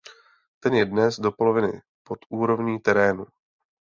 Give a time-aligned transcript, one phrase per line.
[0.61, 3.25] Ten je dnes do poloviny pod úrovní terénu.